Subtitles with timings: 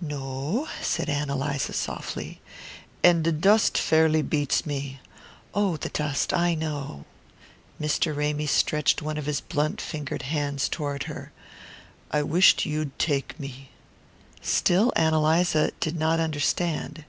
[0.00, 2.40] "No," said Ann Eliza softly.
[3.04, 5.00] "And the dust fairly beats me."
[5.52, 7.04] "Oh, the dust I know!"
[7.78, 8.16] Mr.
[8.16, 11.30] Ramy stretched one of his blunt fingered hands toward her.
[12.10, 13.68] "I wisht you'd take me."
[14.40, 17.04] Still Ann Eliza did not understand.